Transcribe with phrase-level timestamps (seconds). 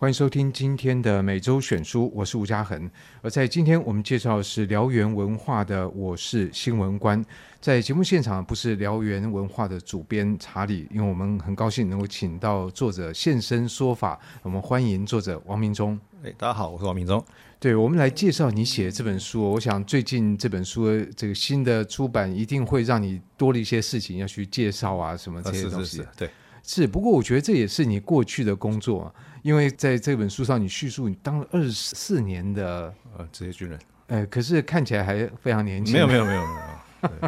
[0.00, 2.90] 欢迎收听今天的每周选书，我是吴家恒。
[3.20, 7.22] 而在今天我们介绍的是燎原文化的《我是新闻官》。
[7.60, 14.18] 在节目现场不是燎原文化的主编查理，因为我们很高兴能够请到作者现身说法。
[14.40, 16.00] 我们欢迎作者王明忠。
[16.24, 17.22] 哎，大家好，我是王明忠。
[17.58, 19.52] 对，我们来介绍你写的这本书。
[19.52, 25.84] 我想最近这本书的这个新的出版，一定会让你多了一些事情要去介绍啊，什么这些东西。
[25.84, 26.30] 是是是，对，
[26.62, 26.86] 是。
[26.86, 29.14] 不过我觉得这也是你过去的工作。
[29.42, 33.78] 因为在这本书上，你叙述你当了二十四年的呃职业军人，
[34.08, 35.94] 呃，可是看起来还非常年轻。
[35.94, 36.79] 没有没有没有没有。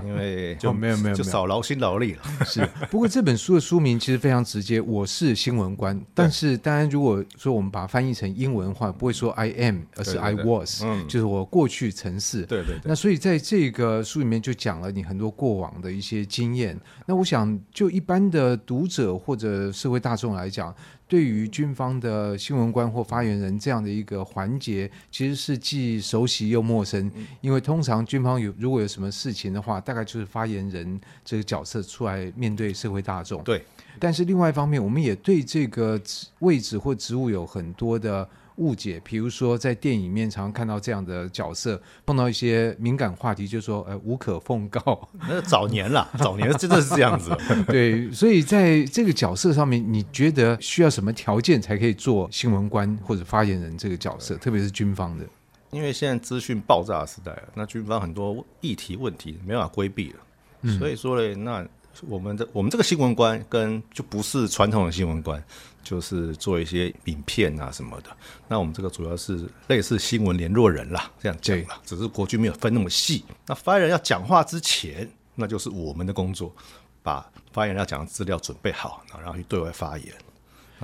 [0.04, 2.22] 因为 就没有没有就少劳心劳力了。
[2.44, 6.00] 是，不过这本书的书名其实非常直接，我是新闻官。
[6.14, 12.46] 但是当然，如果说我们把它翻译成英文的话，不会说 I am，而是 I was，嗯，就是我过去曾是。
[12.46, 12.80] 对对对。
[12.84, 16.78] 那所以在这个书里面就讲了你很多过往的一些经验。
[17.06, 20.74] 那我想，就一般的读者或者社会大众来讲，
[21.12, 27.12] 对于军方的新闻官或发言人这样的一个环节，其实是既熟悉又陌生。
[27.42, 29.60] 因为通常军方有如果有什么事情的？
[29.60, 33.44] 话大概就是发言人这个角色出来面对社会大众。
[33.44, 33.62] 对，
[33.98, 36.00] 但是另外一方面，我们也对这个
[36.38, 39.00] 位置或职务有很多的误解。
[39.04, 45.08] 比如说，在电影里面常常看到这样的角色，碰到一些敏感话题，就说“呃，无可奉告”。
[45.28, 47.36] 那早年了， 早年真的是这样子。
[47.68, 54.36] 对，所以在这个角色上面，你觉得需要什么条件才可以做新闻官或者发言人这个角色？
[54.36, 55.24] 特别是军方的。
[55.70, 60.16] 因为现在资讯爆炸的时代，那军方很多议题问题没办法规避了，
[60.60, 61.66] 嗯、所以说呢，那
[62.06, 65.42] 我们的我们这个新闻官跟就不是传统的新闻官，
[65.82, 68.10] 就是做一些影片啊什么的。
[68.48, 73.24] 那我们这个主要是类似新闻联络人啦，这样讲啦，只是国军没有分那么细。
[73.46, 76.54] 那发言人要讲话之前，那就是我们的工作，
[77.02, 80.14] 把发言人要讲的资料准备好，然后去对外发言。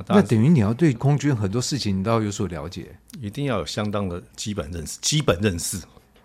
[0.07, 4.97] 那等于你要对空军很多事情你都要有所了解，一定要有相当的基本认识。
[5.01, 5.77] 基本认识，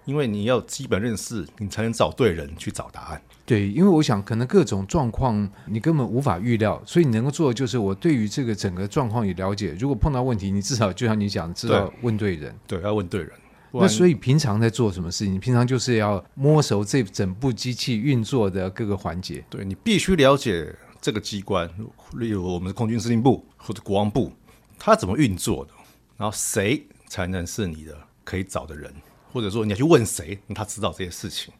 [0.05, 3.21] 因为你要基本认识，你才能找对人去找答案。
[3.45, 9.75] 对，因为我想可能各种状况你根本无法预料，所以你能够做的就是我对于这个整个状况也了解。
[9.79, 12.55] 如果碰到问题，你至少就像你讲，知道问对人。
[12.67, 13.31] 对，要问对人。
[13.71, 15.39] 那所以平常在做什么事情？
[15.39, 19.43] 平常就是要摸熟这整部机器运作的各个环节。
[19.49, 20.75] 对，你必须了解。
[21.01, 21.69] 这个机关，
[22.13, 24.31] 例如我们的空军司令部或者国防部，
[24.79, 25.71] 它怎么运作的？
[26.15, 28.89] 然后谁才能是你的可以找的人？
[29.33, 31.53] 或者说你要去问谁，他知道这些事情？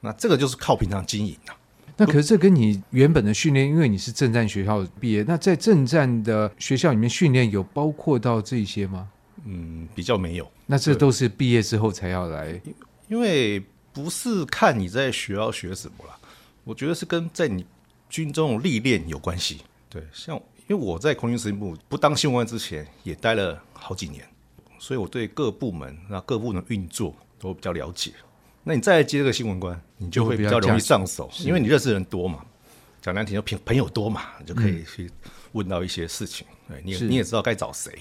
[0.00, 1.54] 那这个就是靠平常经营啊。
[1.96, 9.08] 那可是这跟你原本的训练，因为你是正战学校毕业，那在正战的学校里面训练有包括到这些吗？
[9.44, 10.50] 嗯，比较没有。
[10.66, 12.60] 那这都是毕业之后才要来，
[13.08, 16.18] 因为不是看你在学校学什么啦，
[16.64, 17.64] 我觉得是跟在你。
[18.08, 20.34] 军中历练有关系，对，像
[20.66, 24.28] 因为我在空军司令部不当新闻官之前也待了好几年，
[24.80, 28.10] 所以我对各部门那各部门运作都比较了解。
[28.64, 32.44] 那你再来接这个新闻官，你就会比较容易上手，因为你认识人多嘛，
[33.00, 35.08] 讲难听就朋朋友多嘛，你就可以去
[35.52, 36.46] 问到一些事情。
[36.66, 37.96] 对，你你也知道该找谁。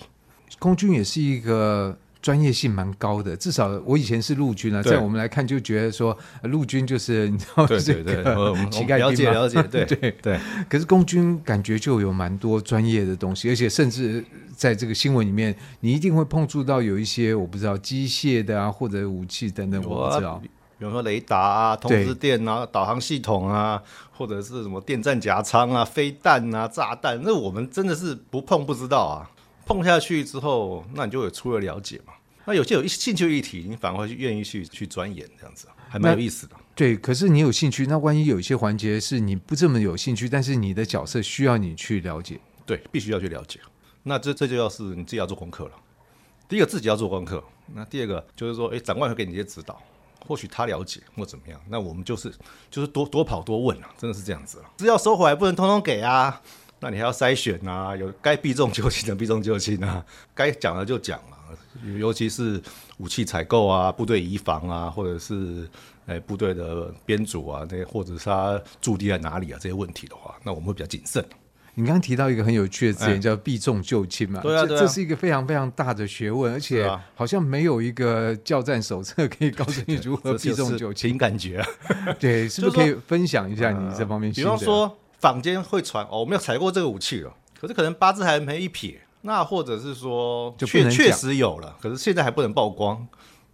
[0.57, 1.95] 空军也是一个。
[2.22, 8.13] 专业性蛮高的，至少我以前是陆军啊，在我们来看就觉得说陆军就是 你知道这个
[8.69, 10.12] 乞丐兵了解了解，对 对。
[10.22, 10.40] 对。
[10.69, 14.24] 可是空军感觉就有蛮多专业的东西，而且甚至
[14.56, 20.41] 在这个新闻里面，你一定会碰触到有一些我不知道机械的啊，或者武器等等，我不知道，
[20.78, 23.81] 比如说雷达啊、通知电啊、导航系统啊，
[24.12, 29.30] 或者是什么电战甲舱啊、飞弹啊、炸弹，那我们真的是不碰不知道啊。
[29.69, 32.13] 碰下去之后，那你就有初步了解嘛。
[32.46, 36.56] 那有些有兴趣议题，你反而会愿意去去钻研，这样子还蛮有意思的。
[36.74, 43.59] 对，可是你有兴趣，那万一有一些环节是你不这么有兴趣，但是你的角色需要你去了解，对，必须要去了解。
[44.02, 45.72] 那这这就要是你自己要做功课了。
[46.47, 47.44] 第一个自己要做功课，
[47.75, 49.80] 那第二个就是说，哎，长官会给你一些指导，
[50.25, 52.34] 或许他了解或怎么样，那我们就是
[52.72, 54.63] 就是多多跑多问啊，真的是这样子了。
[54.78, 56.41] 资料收回来不能通通给啊。
[56.79, 60.03] 那你还要筛选啊，有该避重就轻的避重就轻啊，
[60.34, 61.51] 该讲的就讲啊，
[61.98, 62.62] 尤其是
[63.00, 65.68] 武器采购啊、部队移防啊，或者是
[66.06, 71.24] 诶部队的编组啊，那或者是他驻地在哪里啊这些问题的话，那我们会比较谨慎。
[71.75, 81.68] 你刚刚提到一个很有趣的字眼，叫避重就轻嘛，对啊，这是一个非常非常大的学问，而且好像没有一个教战手册可以告诉你如何避重就轻，凭感觉啊。
[82.19, 84.31] 对，是不是可以分享一下你这方面？
[84.31, 84.98] 比方说。
[85.19, 93.06] 坊间会传哦，我们有采购这个武器了，可是可能八字还没一撇，那或者是说确确实有了，可是现在还不能曝光，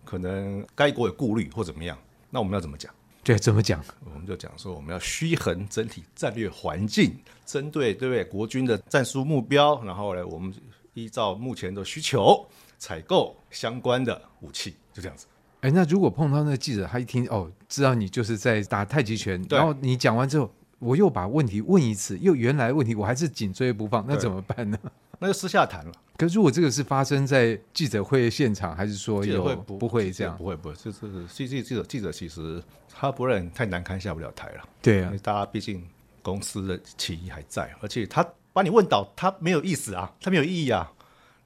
[0.04, 1.98] 可能该国有顾虑或怎么样，
[2.30, 2.94] 那我们要怎么讲？
[3.24, 3.84] 对，怎么讲？
[4.14, 10.54] 我们就讲说我们要虚衡整体战略环境，针对对不对国军的战术目标，然后呢，我们
[10.94, 12.46] 依照目前的需求
[12.78, 15.26] 采购相关的武器，就这样子。
[15.62, 20.48] 哎，那如果碰到那个记者，他一听哦，知道你就是在打太极拳，然后你讲完之后，
[20.86, 24.78] 我又把问题问一次，又原来问题我还是紧追不放，那怎么办呢？
[25.18, 25.92] 那就私下谈了。
[26.18, 30.38] 可是如果这个是发生在记者会现场，还是说有会不，不会这样？
[30.38, 32.62] 不会不会，就是记记记者记者其实
[32.94, 34.64] 他不然太难堪下不了台了。
[34.82, 35.84] 对啊，因为大家毕竟
[36.22, 40.90] 公司的情谊还在，而且他把你问倒，他没有意思啊，他没有意义啊，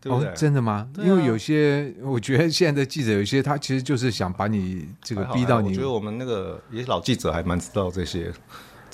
[0.01, 0.27] 对不对？
[0.29, 0.87] 哦、真的吗？
[0.97, 5.69] 啊、因为有些我觉得现在的记者有些他其实就是想把你这个逼到你。
[5.69, 8.31] 我觉得我们那个也老记者还蛮知道这些这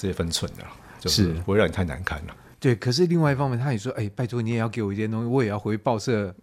[0.05, 0.63] 些分寸的，
[0.99, 2.35] 就是不会让你太难堪了。
[2.59, 6.33] 对，可是另外一方面，他也说：“哎，拜托你也要给我一点东西，我也要回报社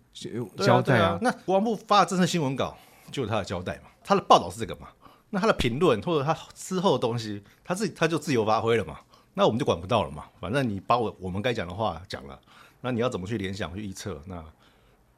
[0.59, 1.07] 交代啊。
[1.07, 2.77] 啊”啊那国防部发的正式新闻稿
[3.11, 4.89] 就是他的交代嘛，他的报道是这个嘛？
[5.31, 8.99] 那他的评论或者他之后的东西，他自己他就自由发挥了嘛？
[9.35, 10.27] 那我们就管不到了嘛？
[10.41, 12.39] 反正你把我我们该讲的话讲了，
[12.83, 14.21] 那你要怎么去联想去预测？
[14.27, 14.45] 那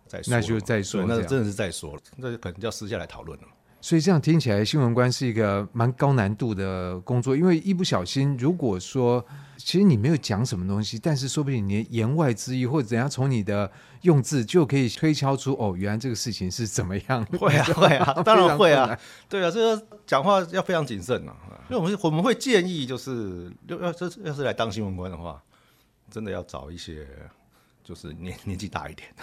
[0.07, 3.47] 再说，那就再说，那真的是再说了，那就可能就要私下来讨论了。
[3.85, 9.23] 所以这样听起来，新闻官是一个蛮高难度的工作，因为一不小心，如果说
[9.59, 13.71] 其实你没有讲什么东西，但是说不定你言外之意或者怎样，从你的
[14.01, 17.23] 用字就可以推敲出哦，原来这个事情是怎么样。
[17.39, 18.99] 会啊，会啊，当然会啊，
[19.29, 21.37] 对啊，所以说讲话要非常谨慎啊。
[21.69, 25.39] 因为我们我们会建议，就是要要这要是来当新闻官的话，
[26.11, 27.07] 真的要找一些
[27.83, 29.23] 就是年年纪大一点的。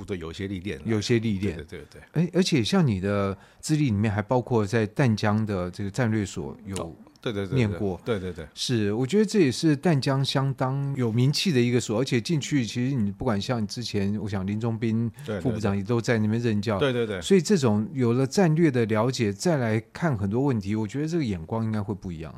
[0.00, 2.02] 部队有些历练，有些历练，对对对。
[2.12, 8.48] 哎，而且像你的资历里面还包括在淡江的这个战略所有，对对对，念过，对对对。
[8.54, 15.10] 是，我觉得这也是淡江相当有名气的一个所，而且进去其实你不管像之前，我想林中斌
[15.42, 17.20] 副部长也都在那边任教，对对对。
[17.20, 22.34] 所以这种有了战略的了解，再来看很多问题，我觉得这个眼光应该会不一样，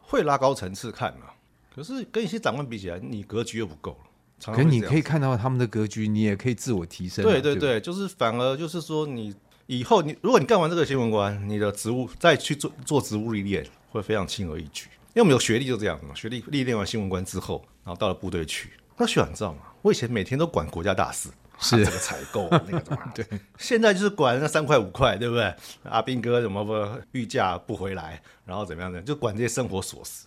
[0.00, 1.32] 会拉高层次看啊。
[1.74, 4.10] 可是跟一些长官比起来，你格局又不够了。
[4.46, 7.24] 可是你可以看到他们的格局，你也可以自我提升。
[7.24, 9.34] 对对对，就是反而就是说，你
[9.66, 14.88] 以后你如果你干完这个新闻官，你的职务再去做做职务历练，会非常轻而易举。
[15.14, 18.70] 因为我们有学历就这样嘛，学历历练完新闻官之后，然后到了部队去。
[18.96, 19.60] 那学长你知道吗？
[19.82, 21.28] 我以前每天都管国家大事，
[21.60, 22.98] 是、啊、这个采购那个什么。
[23.14, 23.26] 对，
[23.58, 25.54] 现在就是管那三块五块，对不对？
[25.84, 30.26] 阿斌哥怎么不御驾不回来，然后怎么样的，就管这些生活琐事。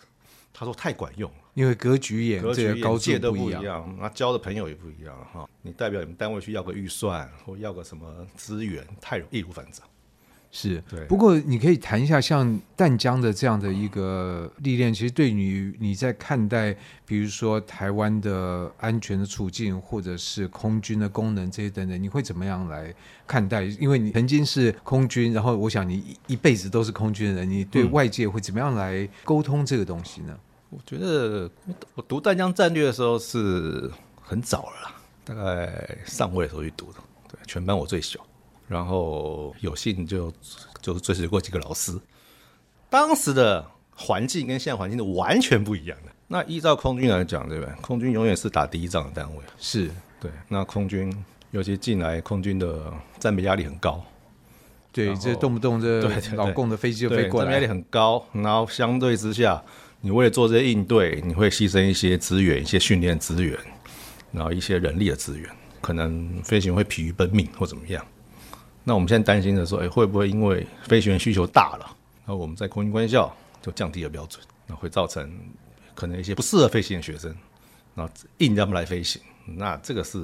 [0.54, 1.38] 他说太管用了。
[1.56, 5.50] 因为格局也、格局高界都不一样，那交的朋友也不一样哈。
[5.62, 8.06] 你代表你们单位去要个预算或要个什么
[8.36, 9.88] 资源，太容易，易如反掌。
[10.52, 11.06] 是对。
[11.06, 16.75] 不过你可以谈一下像淡江的这样的一个历练，其实对于你在看待，
[17.06, 22.94] 比如说台湾的安全的处境，或者是空军的功能这些等等，你会怎么样来
[23.25, 23.63] 看待？
[23.63, 30.38] 因为你曾经是空军，然后我想你一辈子都是空军的人，你对外界会怎么样来沟通这个东西呢？
[30.72, 31.50] 我觉得
[31.94, 33.90] 我读淡江战略的时候是
[34.22, 38.20] 很早了啦，大概上位的时候去读的，对，全班我最小，
[38.68, 40.34] 然后有幸就
[40.82, 41.98] 就追随过几个老师。
[42.90, 43.66] 当时的
[43.96, 46.12] 环境跟现在环境是完全不一样的。
[46.28, 47.74] 那依照空军来讲，对不对？
[47.76, 49.90] 空军永远是打第一仗的单位，是
[50.20, 50.32] 对。
[50.50, 51.16] 那空军
[51.52, 54.04] 尤其进来，空军的战备压力很高，
[54.92, 56.02] 对，这动不动这
[56.34, 59.64] 老共的飞机就飞过来，压力很高，然后相对之下。
[60.06, 63.57] 你为了做这些应对，你会牺牲一些资源、一些训练资源，
[64.31, 65.50] 然后一些人力的资源，
[65.81, 68.06] 可能飞行员会疲于奔命或怎么样。
[68.83, 75.28] 那我们现在担心的说，哎，会不会因为飞行员需求大了，那我们在空军官校就降低了标准，那会造成
[75.95, 77.35] 可能一些不适合飞行的学生，
[77.95, 80.24] 然后硬让他们来飞行，那这个是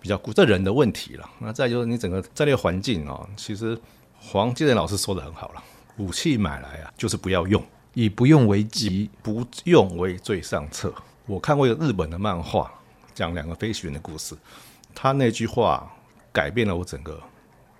[0.00, 1.30] 比较这人的问题了。
[1.38, 3.78] 那再就是你整个战略环境啊，其实
[4.18, 5.62] 黄基仁老师说的很好了，
[5.98, 7.62] 武器买来啊，就是不要用。
[7.94, 10.92] 以不用为吉，不用为最上策。
[11.26, 12.72] 我看过一个日本的漫画，
[13.14, 14.36] 讲两个飞行员的故事。
[14.94, 15.90] 他那句话
[16.32, 17.20] 改变了我整个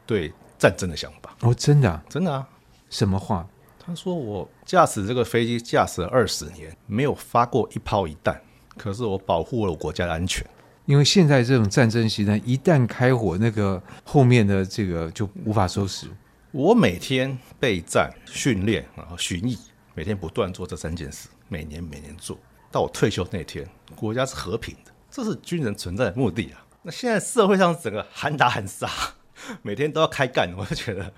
[0.06, 1.36] 对战争的想法。
[1.40, 2.02] 哦，真的啊？
[2.08, 2.48] 真的啊？
[2.88, 3.46] 什么话？
[3.84, 8.40] 他说：“我驾驶这个飞机驾驶了二十年，没有发过一炮一弹，
[8.76, 10.46] 可是我保护了我国家的安全。
[10.86, 16.06] 因为现在这种战争形态，一旦开火，那个后面的这个就无法收拾。
[16.52, 19.58] 我每天备战、训练，然后巡弋。”
[19.94, 22.38] 每天不断做这三件事，每年每年做
[22.70, 26.64] 到我退休那天，国家是和平的，这是军人存在的目的啊。
[26.82, 28.88] 那现在社会上整个喊打喊杀，
[29.62, 31.12] 每天都要开干，我就觉得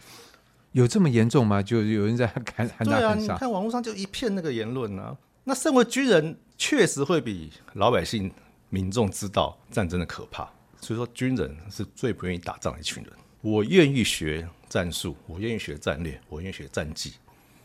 [0.72, 1.62] 有这么严重吗？
[1.62, 2.26] 就有人在
[2.56, 2.88] 喊喊打喊杀。
[2.88, 5.16] 对啊，你看网络上就一片那个言论啊。
[5.44, 8.32] 那身为军人，确实会比老百姓
[8.70, 10.50] 民众知道战争的可怕。
[10.80, 13.12] 所以说，军人是最不愿意打仗的一群人。
[13.40, 17.14] 我愿意学战术，我愿意学战略，我愿意学战技。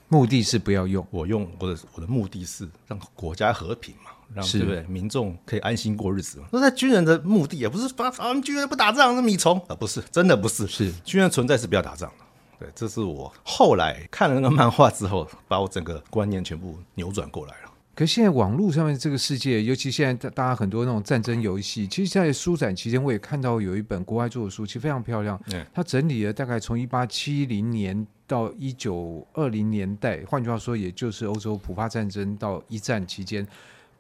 [0.09, 4.83] 目的是不要用，我用我的我的目的是让国家和平嘛，让对不对？
[4.87, 6.47] 民众可以安心过日子嘛。
[6.51, 10.67] 那在军人的目的也不是把啊，军人不打仗是米虫啊，不是，真的不是。
[10.67, 12.25] 是军人存在是不要打仗的。
[12.59, 17.71] 对，这是我后来看了那个漫画之后，把我整个观念全部扭转过来了。
[17.95, 25.37] 可是现在网络上面这个世界，尤其现在大家很多那种战争游戏，其实，在书展期间我也看到有一本国外做的书，其实非常漂亮。
[25.51, 33.45] 嗯，它整理了大概从一八七零年到一九二零年代，换句话说，也就是欧洲普法战争到一战期间。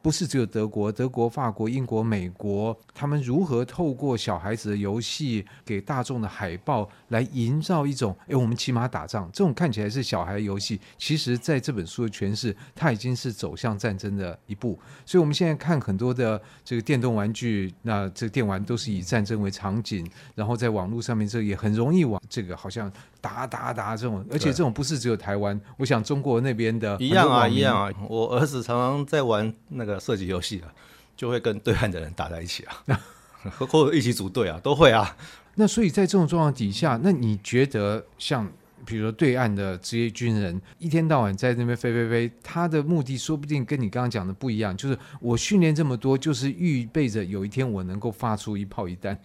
[0.01, 14.79] 不是只有德国、德国、法国、英国、美国，他们如何透过小孩子的游戏给大众的海报来营造一种，哎，我们骑马打仗，这种看起来是小孩游戏，其实在这本书的诠释，它已经是走向战争的一步。
[15.05, 22.91] 所以，我们现在看很多的这个电动玩具，那这个电玩都是以战争为场景，然后在网络上面，这也很容易往这个好像。
[23.21, 27.91] 打打打这种，而且这种不是只有台湾，我想中国那边的一样啊，一样啊。
[28.07, 30.67] 我儿子常常在玩那个射击游戏啊，
[31.15, 32.99] 就会跟对岸的人打在一起啊，
[33.71, 35.15] 或者一起组队啊，都会啊。
[35.55, 38.45] 那所以在这种状况底下，那你觉得像
[38.85, 49.17] 比如说对岸的职业军人，一天到晚在那边飞飞飞，他的目的说不定跟你刚刚讲的不一样，就是我训练这么多，就是预备着有一天我能够发出一炮一弹。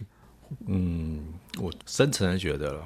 [0.67, 1.23] 嗯，
[1.59, 2.83] 我深层的觉得了。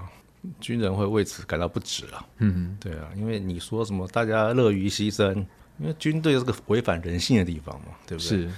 [0.61, 2.25] 军人会为此感到不值啊！
[2.37, 5.45] 嗯哼，对啊，因为你说什么大家乐于牺牲，
[5.79, 8.29] 因为军队是个违反人性的地方嘛，对不对？
[8.29, 8.51] 是，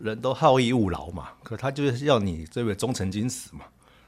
[0.00, 3.64] 人都好逸恶劳嘛，可他就是要你这位忠诚军死嘛，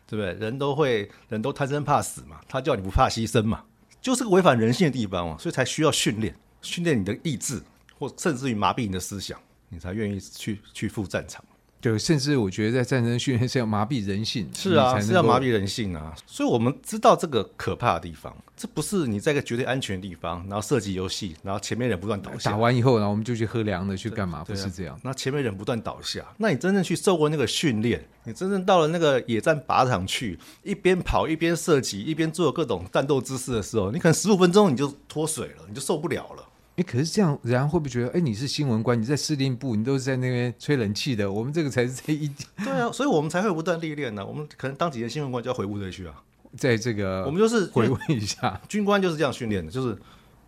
[0.06, 0.32] 对不对？
[0.34, 3.64] 人都会，人都贪生怕死嘛，他叫你不怕牺牲嘛，
[4.00, 7.60] 就是个违反人性的地方嘛，所以才需要训练，训练你的意志，
[7.98, 11.44] 或甚至于麻痹你的思想，你才愿意去去赴战场。
[11.80, 16.14] 对，甚至我觉得在战争训练是要麻痹人性，是啊，是要麻痹人性啊。
[16.26, 24.44] 所以我们知道这个可怕的地方，这不是你在一个绝对安全的地方，然后射击游戏，然后前面人不断倒下，打完以后，然后我们就去喝凉的，去干嘛？
[24.44, 25.00] 不是这样。
[25.02, 36.46] 那前面人不断倒下，那你真正去受过那个训练，你真正到了那个野战靶场去，一边跑一边射击，一边做各种战斗姿势的时候，你可能十五分钟你就脱水了，你就受不了了。
[36.76, 42.48] 哎，可是这样，人家会不会觉得，哎，你是新闻官，你在司令部，你都是在那边吹冷气的，我们这个才是这一点。
[42.64, 44.24] 对啊，所以我们才会不断历练呢。
[44.24, 46.14] 我们可能当几年新闻官就要回部队去啊。
[46.56, 49.96] 在这个，我们就是回味一下， 军官就是这样训练的，就是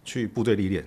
[0.04, 0.84] 去部队历练，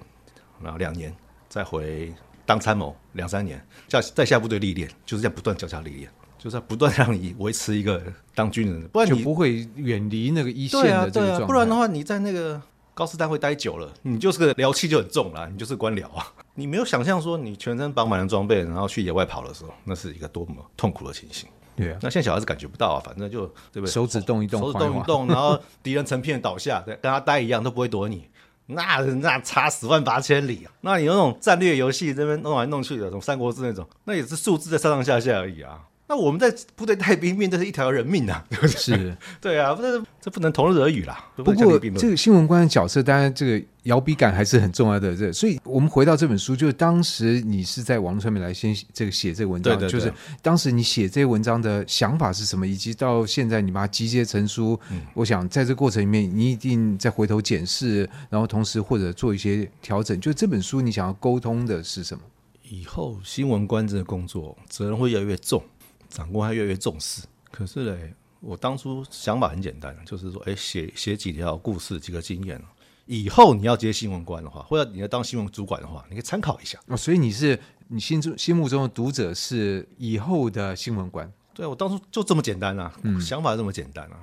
[0.61, 1.13] 然后两年
[1.47, 2.11] 再回
[2.45, 8.01] 当参谋两三年，再再下部队历练，就是这样不断交叉历练，就是要不断让你维持一个
[8.33, 11.33] 当军人，不然你就不会远离那个一线的这个状态。
[11.33, 12.61] 啊，对啊，不然的话你在那个。
[12.95, 16.25] 高斯单会待久了，你就是个聊气就很重了，你就是官僚啊。
[16.55, 21.49] 你没有想象说你全身绑满了装备，然后去野外跑的时候，那是一个多么痛苦的情形。
[21.75, 23.87] 对啊，那现在小孩子感觉不到啊，反正就对不对？
[23.87, 28.29] 手指动一动，手指动一动，然后敌人成片倒下，对，跟他呆一样都不会躲你，
[28.67, 30.71] 那那差十万八千里啊。
[30.79, 35.81] 那你那种战略游戏这边弄来弄去的，什么三国志那种，那也是数字在上上下下而已啊。
[36.07, 38.69] 那我们在部队带兵，面对是一条人命啊，对不对？
[38.69, 41.31] 是，对啊，这这不能同日而语啦。
[41.35, 45.17] 不过，这个新闻官的角色，当然这个摇笔杆还是很重要的。
[45.17, 54.79] 这，所以我们回到这本书，就是当时你是在网络上面来先这个写这个文章，对对对，就是当时你写这些文章的想法是什么，以及到现在你把它集结成书。
[54.91, 60.19] 嗯，我想在这个过程里面，你一定再回头检视，然后同时或者做一些调整。
[60.19, 62.23] 就这本书，你想要沟通的是什么？
[62.67, 65.63] 以后新闻官这个工作责任会越来越重。
[66.09, 72.61] 长官还越来越重视，可是嘞，我当初想法很简单，就是说，哎，写写几条故事，几个经验，
[73.05, 76.79] 以后你要接新闻官的话，或者你要当新闻主管的话，你可以参考一下。
[76.87, 81.31] 哦，所以你是你心中心目中的读者是以后的新闻官？
[81.53, 84.17] 对，我当初就这么简单啊，嗯，想法这么简单啊，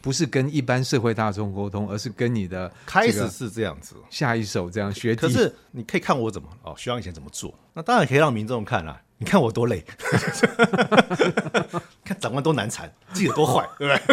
[0.00, 5.16] 不是跟一般社会大众沟通，而是跟你的开始是这样子，下一手这样学。
[5.16, 9.02] 可是你可以看我怎么哦，学长以前怎么做，那当然可以让民众看啦。
[9.18, 9.82] 你看我多累，
[12.04, 14.12] 看长官多难缠，记得多坏，对不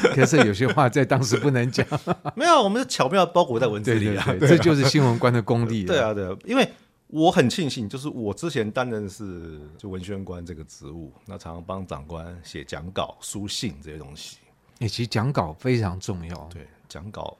[0.00, 0.14] 对？
[0.16, 1.86] 可是有些话在当时不能讲，
[2.34, 5.84] 没有，我们是巧妙包裹在文字里啊，对对对，这就是新闻官的功力。
[5.84, 6.66] 对啊，对啊，因为
[7.08, 14.38] 我很庆幸，就是我之前担任的是就文宣官这个职务，那常常帮长官写讲稿、书信这些东西。
[14.78, 16.34] 哎，其实讲稿非常重要。
[16.50, 17.36] 对，讲稿，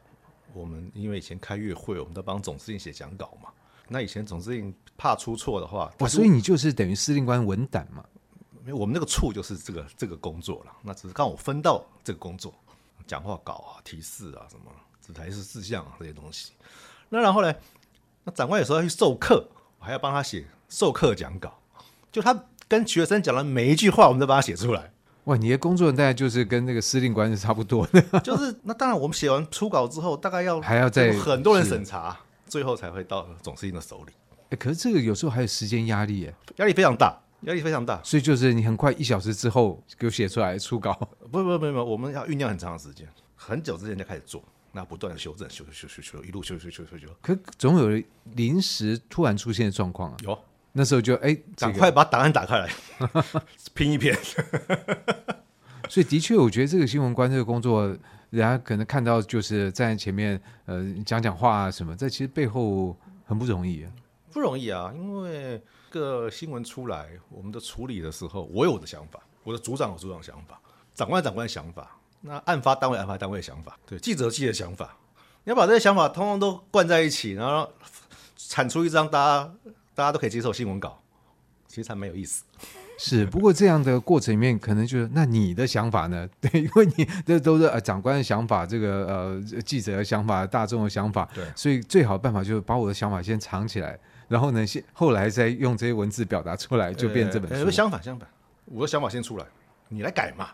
[0.53, 3.49] 我们因为以前开月会，我们都帮总司令写讲稿嘛。
[3.93, 8.05] 那以前总司令怕出错的话，哇，所以你就是等于司令官文胆嘛？
[8.61, 10.73] 因为我们那个处就是这个这个工作了。
[10.83, 12.53] 那只是刚好我分到这个工作，
[13.07, 16.53] 讲话稿啊、提示啊、什么指台式事项啊这些东西。
[17.09, 17.51] 那然后呢，
[18.25, 21.59] 那长官有时候要去授课，我还要帮他写授课讲稿。
[22.13, 22.39] 就他
[22.69, 24.93] 跟学生讲的每一句话，我们都帮他写出来。
[25.25, 28.03] 哇，你的工作大概就是跟那个司令官是差不多的。
[28.21, 32.19] 就是那当然，我们写完初稿之后，大概要还要再很多人审查。
[32.47, 34.13] 最后才会到总司令的手里。
[34.51, 38.01] 哎，可是这个有时候还有时间压力，哎，压力非常大，压力非常大。
[38.03, 40.93] 所以就是你很快一小时之后给我写出来初稿，
[41.31, 44.43] 不不不不，我们要酝酿很长的时间，很久之前就开始做，
[44.73, 47.07] 那不断的修正，修修修修修，一路修修修修修。
[47.23, 48.03] 可总有
[48.35, 50.39] 临时突然出现的状况啊，有，
[50.73, 52.69] 那时候就哎，赶快把档案打开来
[53.75, 54.17] 拼一篇。
[55.89, 57.87] 所以的确，我觉得这个新闻官这个工作，
[58.31, 63.91] 人家可能看到就是站在前面，呃，讲讲话啊什么，这其实背后很不容易啊。
[64.33, 65.61] 不容易啊，因为
[65.91, 70.61] 个新闻出来，我们的处理的时候，我有我的想法，我的组长有组长的想法，
[70.95, 74.97] 长官长官的想法，那案发单位案发单位的想法，对，记者记者的想法，
[75.45, 77.69] 你要把这些想法通通都灌在一起，然后
[78.37, 79.53] 产出一张大家
[79.95, 81.03] 大家都可以接受新闻稿，
[81.67, 82.45] 其实才没有意思。
[83.03, 86.29] 是，不过这样的过程里面，可能就是那你的想法呢？
[86.39, 93.99] 对，因为你这都是呃长官的想法，这个呃记者的想法，大众的想法，对，所以最好的办法就是把我的想法先藏起来，
[94.31, 97.69] 然后呢，先后来再用这些文字表达出来，就变成这本书。
[97.69, 98.29] 相反，相反，
[98.67, 99.45] 我的想法先出来，
[99.89, 100.51] 你来改嘛。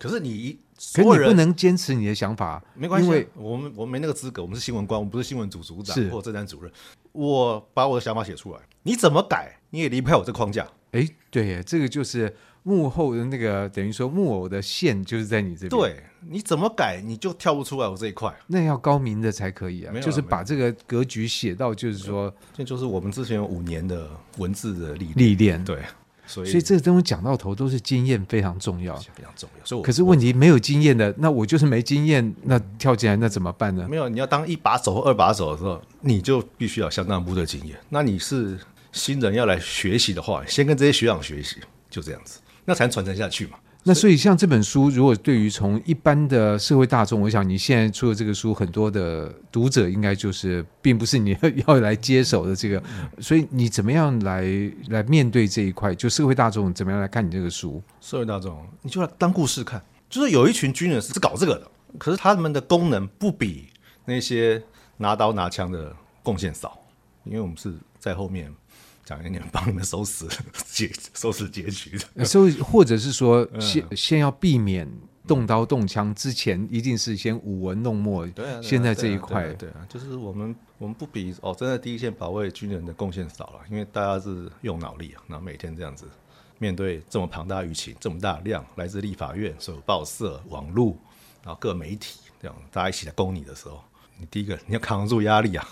[0.00, 0.58] 可是你，
[0.94, 6.72] 可是你不能坚持你的想法，没关系，因为我们我们没那个资格，我们是新闻官，我们不是新闻组组长或者侦查主任。
[7.12, 10.66] 我把我的想法写出来，你怎么改，你也离不开我这框架。
[10.90, 15.70] 哎，对，这个就是幕后的那个，等于说木偶的线就是在你这边。
[15.70, 18.34] 对，你怎么改，你就跳不出来我这一块。
[18.46, 25.64] 那要高明的才可以啊，就是把这个格局写到，就是说，这就是我们之前有五年的文字的历历练。
[25.64, 25.78] 对，
[26.26, 29.64] 所以所以这个东西讲到头都是经验非常重要，非常重要。
[29.64, 33.86] 所以，可是问题没有经验的，那我就是没经验，那跳进来那怎么办呢？
[33.88, 37.78] 没有，你要当一把手或二把手的时候，你就必须要相当部的经验。
[37.88, 38.58] 那你是？
[38.92, 43.58] 新人要来学习的话，先跟这些学长学习，就这样子，那才能传承下去嘛。
[43.82, 51.34] 那所以像这本书，如果对于从一般的社会大众，我想你现在出的这个书，很多的读者应该就是并不是你
[51.66, 52.82] 要 来接手的这个，
[53.20, 54.44] 所以你怎么样来
[54.88, 55.94] 来面对这一块？
[55.94, 57.82] 就社会大众怎么样来看你这个书？
[58.02, 63.68] 社会大众，你就来当故事看，就是有一群军人是搞这个的，可是他们的功能不比
[64.04, 64.62] 那些
[64.98, 66.78] 拿刀拿枪的贡献少，
[67.24, 68.54] 因为我们是在后面。
[69.10, 70.24] 讲一点，帮你们收拾
[70.70, 74.88] 结收拾结局的，所以或者是说，先先要避免
[75.26, 78.24] 动刀动枪之前，一定是先舞文弄墨。
[78.28, 86.04] 对啊，现在这一块，对啊，就是我们我们不比哦，真的第一线保卫军人的贡献少了，因为大家是用脑力啊，然后每天这样子
[86.58, 90.96] 面对这么庞大舆情，这么大量来自立法院、所有报社、网络，
[91.42, 93.82] 然后各媒体这样大家一起来攻你的时候，
[94.20, 95.68] 你第一个你要扛得住压力啊，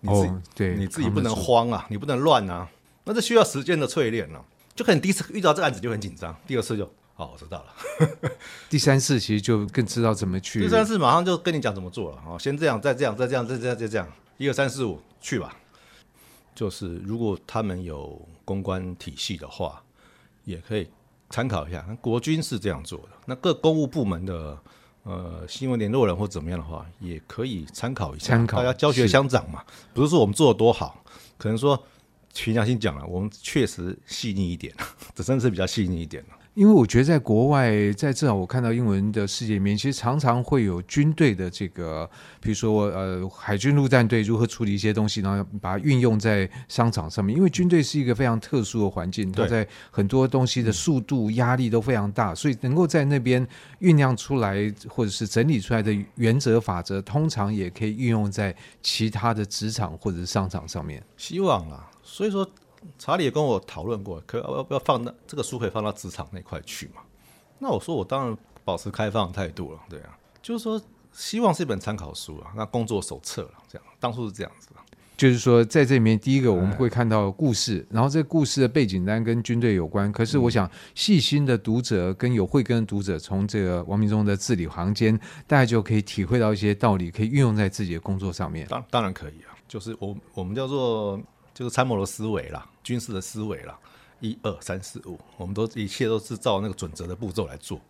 [0.00, 2.68] 你自己、哦、对，你自己不能慌啊，你不能乱啊。
[3.04, 6.84] 那这需要时间的淬炼了，就可能第一次遇到这个案子就很紧张，第二次就
[7.16, 8.30] 哦，我知道了，
[8.70, 10.60] 第三次其实就更知道怎么去。
[10.60, 15.54] 第三次马上就跟你讲怎么做了哦，先这样，再这样，再这样，再这样，再这样，一二三四五去吧。
[16.54, 19.82] 就是如果他们有公关体系的话，
[20.44, 20.88] 也可以
[21.28, 21.84] 参考一下。
[22.00, 24.58] 国军是这样做的，那各公务部门的
[25.02, 28.28] 呃新闻联络人或怎么样的话，也可以参考一下。
[28.28, 31.04] 参考大家教学相长嘛，不是说我们做的多好，
[31.36, 31.82] 可能说。
[32.34, 34.74] 凭良心讲了，我们确实细腻一点，
[35.14, 36.24] 这真的是比较细腻一点。
[36.54, 42.06] 因为我觉得在国外，在至少我看到英文的世界里面，其实常常会有军队的这个，
[42.42, 47.34] 比如说呃海军陆战队如何处理一些东西，然后把它运用在商场上面。
[47.34, 53.48] 因为军队是一个非常特殊的环境，它在很多东西的速度、压力都非常大，所以能够在那边
[53.80, 61.02] 酝酿出来或者是整理出来的原则法则，通常也可以运用在其他的职场或者是商场上面。
[61.16, 61.88] 希望啊。
[62.02, 62.48] 所以说，
[62.98, 67.02] 查理也跟我讨论过，可要不要放那这个书可以放到职场那块去嘛？
[67.58, 74.68] 那我说我当然保持开放态度了，对啊，就是说希望是一本参考书啊，那工作手册了，这样当初是这样子。
[75.16, 88.66] 就是说在这里面，第一个我们会看到故事，然后这个故事的背景当然跟军队有关，可是我想细心的读者跟有慧根的读者，从这个王明忠的字里行间，大家就可以体会到一些道理，可以运用在自己的工作上面。
[88.66, 91.20] 当当然可以啊，就是我我们叫做。
[91.54, 93.78] 就是参谋的思维啦，军事的思维啦，
[94.20, 97.80] 一二三四五，我们都一切都是照那个准则的步骤来做，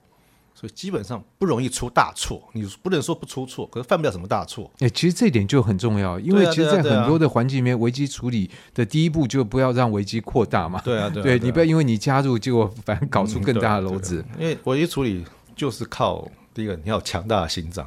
[0.55, 2.43] 所以基本上不容易出大错。
[2.53, 4.71] 你不能说不出错，可是犯不了什么大错。
[4.75, 10.81] 哎、欸，其实这一点就很重要，因为其实，在很多的环境里面，危机处理的第一步就不要让危机扩大嘛。
[10.85, 14.25] 对啊，对，啊对，啊对，你不要因为你加入，结果反而搞出更大的篓子。
[14.39, 17.87] 因为危机处理就是靠第一个，你要强大的心脏，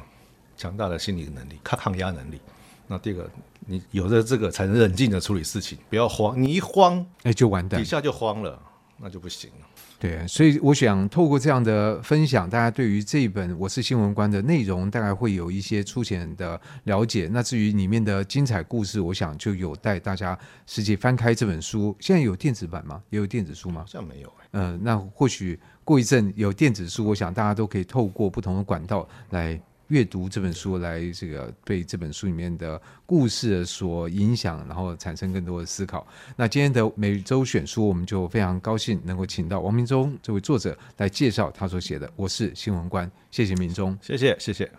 [0.56, 2.40] 强大的心理能力，抗抗压能力。
[2.86, 3.30] 那第二个。
[3.68, 6.40] 你有了这个，才能冷静的处理事情，不要慌。
[6.40, 8.62] 你一慌，哎，就完蛋，底下就慌了。
[8.98, 9.66] 那就不行了。
[9.98, 17.28] 对，所以我想透过这样的分享，大家对于这一本《我是新闻官》的内容，大概会有一些粗浅的了解。
[17.32, 21.94] 那至于里面的精彩故事，我想就有待大家实际翻开这本书。
[21.98, 23.02] 现在有电子版吗？
[23.10, 23.80] 也有电子书吗？
[23.80, 24.46] 好像没有哎。
[24.52, 29.60] 嗯、呃，那或许过一阵有电子书，我想大家都可以透过不同的管道来。
[29.88, 36.06] 阅读这本书，来这个被这本书里面的故事所影响，然后产生更多的思考。
[36.36, 43.06] 那今天的每周选书，我们就非常高兴能够请到王明忠这位作者来介绍他所写的《我是新闻官》。
[43.30, 44.70] 谢谢明忠，谢谢谢谢。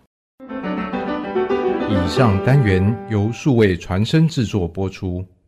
[1.90, 5.26] 以上单元由数位传声制作播出。